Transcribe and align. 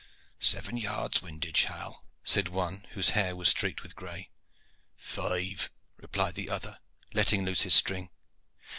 "Seven 0.39 0.77
yards 0.77 1.21
windage, 1.21 1.65
Hal," 1.65 2.03
said 2.23 2.47
one, 2.47 2.87
whose 2.93 3.09
hair 3.11 3.35
was 3.35 3.49
streaked 3.49 3.83
with 3.83 3.95
gray. 3.95 4.31
"Five," 4.95 5.69
replied 5.95 6.33
the 6.33 6.49
other, 6.49 6.79
letting 7.13 7.45
loose 7.45 7.61
his 7.61 7.75
string. 7.75 8.09